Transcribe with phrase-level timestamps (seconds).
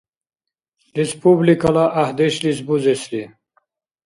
[0.99, 3.23] Республикала гӏяхӏдешлис бузесли